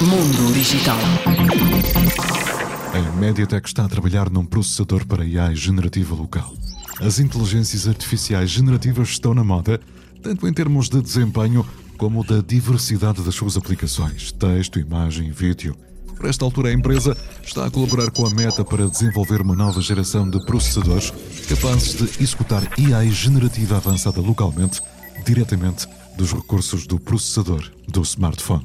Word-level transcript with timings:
Mundo 0.00 0.52
Digital. 0.52 0.98
A 2.92 3.16
Mediatek 3.16 3.66
está 3.66 3.84
a 3.84 3.88
trabalhar 3.88 4.30
num 4.30 4.44
processador 4.44 5.06
para 5.06 5.22
AI 5.22 5.54
generativa 5.56 6.14
local. 6.14 6.52
As 7.00 7.18
inteligências 7.18 7.88
artificiais 7.88 8.50
generativas 8.50 9.08
estão 9.08 9.34
na 9.34 9.42
moda, 9.42 9.80
tanto 10.22 10.46
em 10.46 10.52
termos 10.52 10.88
de 10.88 11.00
desempenho 11.00 11.66
como 11.96 12.24
da 12.24 12.40
diversidade 12.40 13.22
das 13.22 13.34
suas 13.34 13.56
aplicações, 13.56 14.32
texto, 14.32 14.78
imagem 14.78 15.28
e 15.28 15.32
vídeo. 15.32 15.76
Por 16.16 16.26
esta 16.26 16.44
altura, 16.44 16.68
a 16.68 16.72
empresa 16.72 17.16
está 17.42 17.66
a 17.66 17.70
colaborar 17.70 18.10
com 18.10 18.26
a 18.26 18.30
Meta 18.30 18.64
para 18.64 18.88
desenvolver 18.88 19.40
uma 19.40 19.54
nova 19.54 19.80
geração 19.80 20.28
de 20.28 20.44
processadores 20.46 21.12
capazes 21.48 21.94
de 21.94 22.22
executar 22.22 22.62
AI 22.78 23.10
generativa 23.10 23.76
avançada 23.76 24.20
localmente, 24.20 24.80
diretamente 25.24 25.88
dos 26.16 26.32
recursos 26.32 26.86
do 26.86 27.00
processador 27.00 27.70
do 27.88 28.02
smartphone. 28.02 28.64